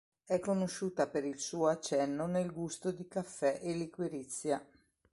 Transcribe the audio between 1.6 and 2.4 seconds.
accenno